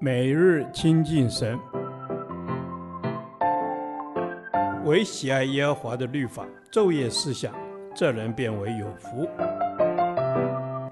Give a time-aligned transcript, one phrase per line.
[0.00, 1.58] 每日亲近神，
[4.84, 7.54] 唯喜爱耶和华的律法，昼夜思想，
[7.94, 9.28] 这人便为有福。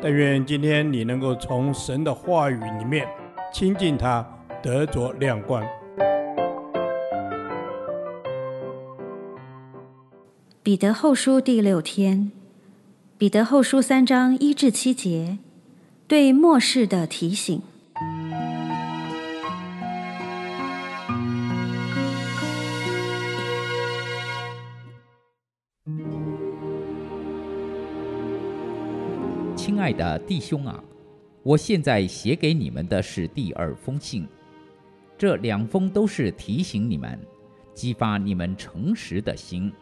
[0.00, 3.06] 但愿今天你能够从神的话语里面
[3.52, 4.26] 亲近他，
[4.62, 5.62] 得着亮光。
[10.62, 12.32] 彼得后书第六天，
[13.18, 15.38] 彼得后书三章一至七节，
[16.08, 17.62] 对末世的提醒。
[29.64, 30.82] 亲爱的弟兄啊，
[31.44, 34.26] 我现在写给你们的是第二封信，
[35.16, 37.16] 这两封都是提醒你们，
[37.72, 39.72] 激发你们诚实的心，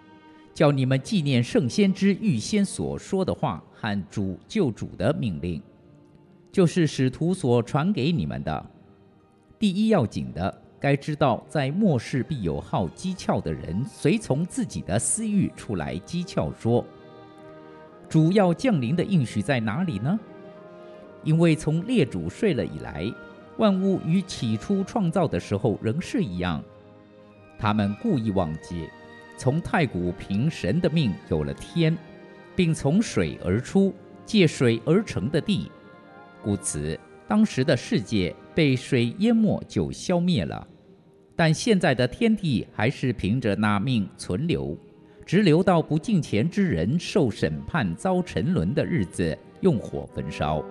[0.53, 5.63] 叫你们纪念圣先知预先所说的话和主救主的命令，
[6.53, 8.71] 就是使徒所传给你们的。
[9.59, 16.85] 第一要紧的，该知道在末世必有好讥诮的人，随从自己的私欲出来讥诮说。
[18.11, 20.19] 主要降临的应许在哪里呢？
[21.23, 23.09] 因为从列主睡了以来，
[23.57, 26.61] 万物与起初创造的时候仍是一样。
[27.57, 28.89] 他们故意忘记，
[29.37, 31.97] 从太古凭神的命有了天，
[32.57, 33.95] 并从水而出，
[34.27, 35.71] 借水而成的地，
[36.43, 40.67] 故此当时的世界被水淹没就消灭了。
[41.37, 44.77] 但现在的天地还是凭着那命存留。
[45.25, 50.65] 直留到不敬虔之人受审判遭沉沦的日子，用火焚烧。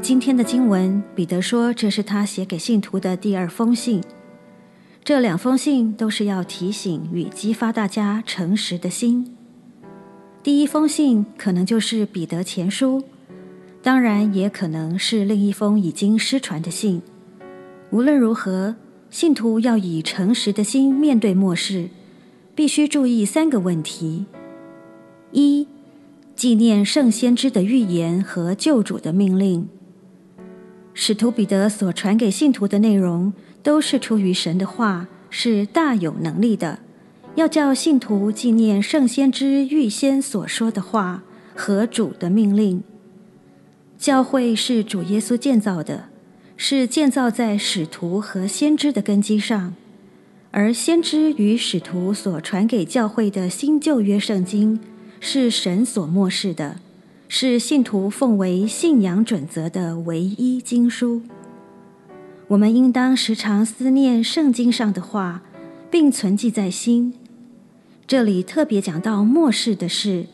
[0.00, 4.02] 今天的经文，彼得说这是他写给信徒的第二封信。
[5.04, 9.36] 这两封信都是要提醒与激发大家诚实的心。
[10.42, 13.02] 第一封信可能就是彼得前书，
[13.82, 17.02] 当然也可能是另一封已经失传的信。
[17.90, 18.76] 无论如何，
[19.08, 21.88] 信徒要以诚实的心面对末世，
[22.54, 24.26] 必须注意三个问题：
[25.32, 25.66] 一、
[26.36, 29.66] 纪念圣先知的预言和救主的命令。
[30.92, 36.80] 使徒彼得所传给信徒的内容，都是出于神的话，是大有能力的，
[37.36, 41.22] 要叫信徒纪念圣先知预先所说的话
[41.54, 42.82] 和主的命令。
[43.96, 46.10] 教会是主耶稣建造的。
[46.60, 49.74] 是建造在使徒和先知的根基上，
[50.50, 54.80] 而先知与使徒所传给教会的新旧约圣经
[55.20, 56.80] 是神所默示的，
[57.28, 61.22] 是信徒奉为信仰准则的唯一经书。
[62.48, 65.42] 我们应当时常思念圣经上的话，
[65.88, 67.14] 并存记在心。
[68.04, 70.26] 这里特别讲到末世的事，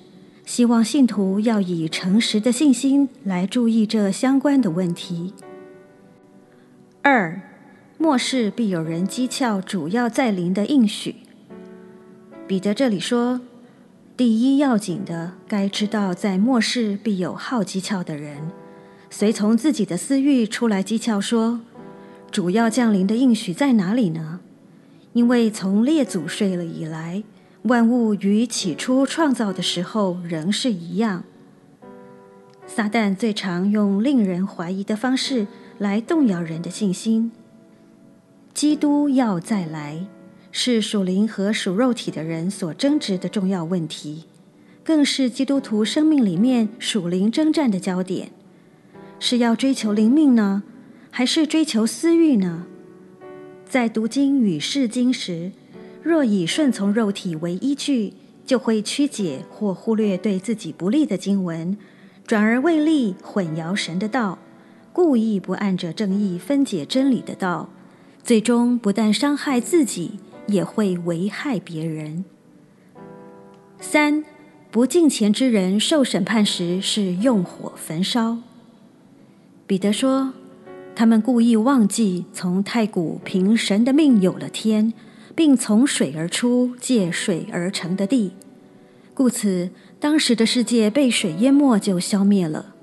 [0.47, 5.35] 希望信徒要以诚实的信心来注意这相关的问题。
[7.07, 7.39] 二，
[7.99, 11.17] 末世必有人讥诮主要在临的应许。
[12.47, 13.43] 彼得这里说，
[14.17, 18.51] 第一要紧的，该知道在末世必有好讥诮的人，
[19.11, 21.61] 随从自己的私欲出来讥诮说，
[22.31, 24.41] 主要降临的应许在哪里呢？
[25.13, 27.23] 因为从列祖睡了以来，
[27.65, 31.25] 万物与起初创造的时候仍是一样。
[32.67, 35.47] 撒旦最常用令人怀疑的方式。
[35.79, 37.33] 来动摇人的信心。
[38.53, 40.07] 基督要再来，
[40.53, 44.25] 是属灵和属肉体的人所争执的重要问题，
[44.85, 48.31] 更是基督徒生命里面属灵征战的焦点。
[49.19, 50.63] 是要追求灵命呢，
[51.11, 52.67] 还是追求私欲呢？
[53.69, 55.51] 在读经与释经时，
[56.03, 58.13] 若以顺从肉体为依据，
[58.47, 61.77] 就会曲解或忽略对自己不利的经文，
[62.27, 64.39] 转而为利混淆神的道。
[64.95, 67.69] 故意不按着正义分解真理的道，
[68.23, 72.25] 最终不但伤害自己，也会危害别人。
[73.81, 74.25] 三，
[74.71, 78.39] 不敬虔之人受审判时是用火焚烧。
[79.67, 80.33] 彼得说，
[80.95, 84.93] 他们故意忘记从太古凭神的命有了天，
[85.35, 88.31] 并从水而出，借水而成的地，
[89.13, 92.74] 故此当时的世界被水淹没就消灭了。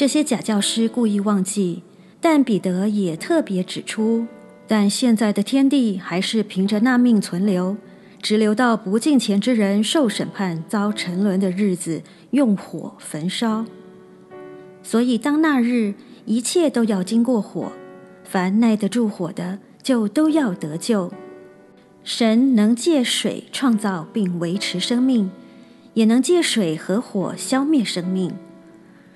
[0.00, 1.82] 这些假教师故意忘记，
[2.22, 4.26] 但彼得也特别指出，
[4.66, 7.76] 但现在的天地还是凭着那命存留，
[8.22, 12.00] 直留到不敬虔之人受审判、遭沉沦的日子，
[12.30, 13.66] 用火焚烧。
[14.82, 15.92] 所以当那日，
[16.24, 17.70] 一切都要经过火，
[18.24, 21.12] 凡耐得住火的，就都要得救。
[22.04, 25.30] 神能借水创造并维持生命，
[25.92, 28.32] 也能借水和火消灭生命。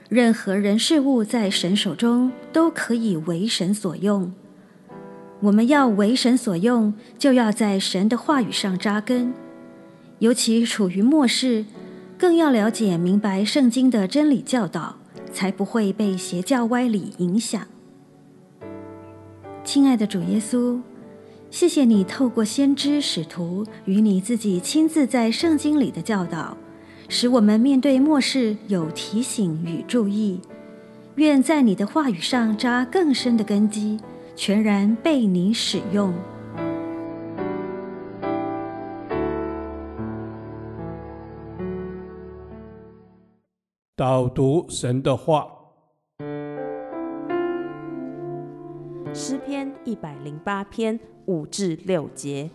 [0.08, 4.32] 任何人事物在神手中都可以为神所用。
[5.40, 9.32] 我们要为神所用，就要在神的话语上扎根。
[10.20, 11.64] 尤其处于末世，
[12.16, 14.96] 更要了解明白圣经的真理教导，
[15.32, 17.66] 才不会被邪教歪理影响。
[19.64, 20.80] 亲爱的主耶稣，
[21.50, 26.56] 谢谢你透过先知使徒与你自己亲自在圣经里的教导，
[27.16, 30.40] 使我们面对末世有提醒与注意。
[31.14, 34.00] 愿在你的话语上扎更深的根基，
[34.34, 36.12] 全然被你使用。
[43.94, 45.46] 导读神的话，
[49.12, 52.50] 诗篇一百零八篇五至六节：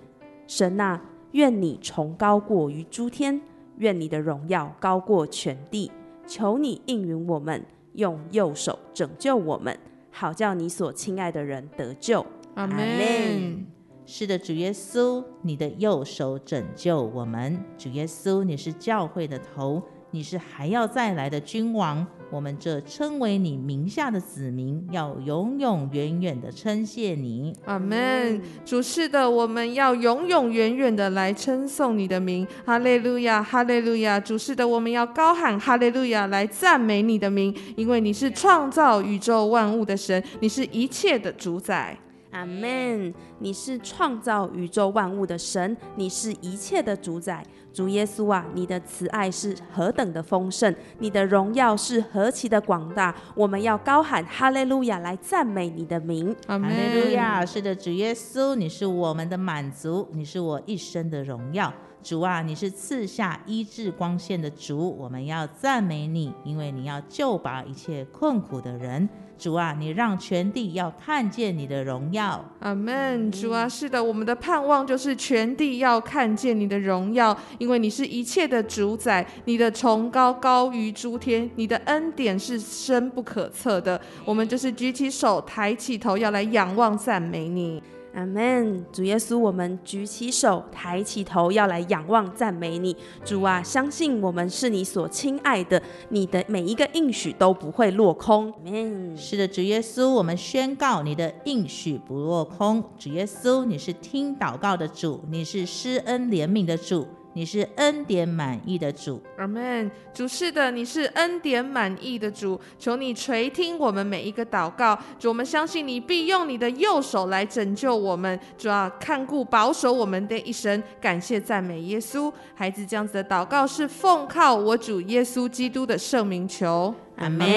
[0.47, 1.01] 神啊，
[1.31, 3.39] 愿你崇高过于诸天，
[3.79, 5.91] 愿你的荣耀高过全地。
[6.25, 9.77] 求你应允我们，用右手拯救我们，
[10.11, 12.25] 好叫你所亲爱的人得救。
[12.53, 13.65] 阿门。
[14.05, 17.63] 是的，主耶稣，你的右手拯救我们。
[17.77, 19.81] 主耶稣，你是教会的头。
[20.11, 27.55] 你是还要再来的君王，我们这称为你名下的子民，要永永远远的称谢你。
[27.65, 28.41] 阿门。
[28.65, 32.47] 主是的，我们要永永远远的来称颂你的名。
[32.65, 34.19] 哈利路亚，哈利路亚。
[34.19, 41.95] 主是的，我们要高喊哈利路亚来赞美你的名，因为你是创造宇宙万物的神，你是一切的主宰。
[42.31, 43.13] 阿门。
[43.39, 47.45] 你是创造宇宙万物的神，你是一切的主宰。
[47.71, 53.13] 主耶稣啊，你的慈爱是何等的丰盛，你的荣耀是何其的广大。
[53.35, 56.35] 我们要高喊哈利路亚来赞美你的名。
[56.47, 57.45] 哈利路亚。
[57.45, 61.71] 是的，主耶稣，你是我们的满足，你是我一生的荣耀。
[62.01, 69.07] 主啊，你是赐下医治光线的主，我们要赞美你，因为你要救拔一切困苦的人。
[69.37, 72.43] 主啊，你让全地要看见你的荣耀。
[72.59, 73.31] 阿门。
[73.31, 83.99] 主啊，是的，我们的盼望就是全地要看见你的荣耀，因为你是一切的主宰，你的崇高高于诸天，你的恩典是深不可测的。
[84.25, 87.81] 我们就是举起手，抬起头，要来仰望赞美你。
[88.19, 92.93] 阿门，主耶稣，我们举起手，抬起头，要来仰望赞美你。
[93.23, 98.51] 主啊，相信我们是你所亲爱的，你的每一个应许都不会落空。
[98.51, 99.15] 阿门。
[99.15, 102.83] 是的，主耶稣，我们宣告你的应许不落空。
[102.97, 107.07] 主耶稣，你是听祷告的主，你是施恩怜悯的主。
[107.39, 109.89] 你是恩典满意的主，阿门。
[110.13, 114.99] 主是的，你是恩典满意的主，求你垂听我们每一个祷告。
[115.17, 120.83] 主，我们相信你必用你的右手来拯救我们，主啊看顾保守我们的一生。
[120.99, 127.47] 感谢赞美耶稣，孩子这样子的祷告是奉靠我主耶稣基督的圣名求，阿门。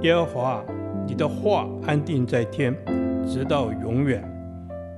[0.00, 0.64] 耶和华，
[1.06, 2.74] 你的话安定在天，
[3.28, 4.26] 直到永远。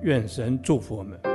[0.03, 1.32] 愿神祝福我们。